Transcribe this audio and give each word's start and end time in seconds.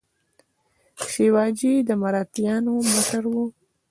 شیواجي 1.09 1.73
د 1.87 1.89
مراتیانو 2.01 2.73
مشر 2.93 3.23
و. 3.33 3.35